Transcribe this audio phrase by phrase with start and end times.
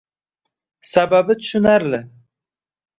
[0.91, 2.01] Sababi tushunarli